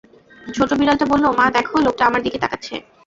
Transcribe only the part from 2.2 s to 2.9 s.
দিকে তাকাচ্ছে।